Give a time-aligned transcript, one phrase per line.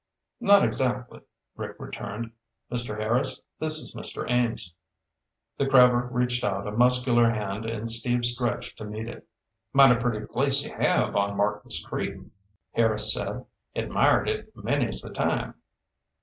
[0.39, 1.19] "Not exactly,"
[1.55, 2.31] Rick returned.
[2.71, 2.97] "Mr.
[2.99, 4.27] Harris, this is Mr.
[4.27, 4.73] Ames."
[5.59, 9.27] The crabber reached out a muscular hand and Steve stretched to meet it.
[9.73, 12.15] "Mighty pretty place you have on Martins Creek,"
[12.71, 13.45] Harris said.
[13.75, 15.53] "Admired it many's the time."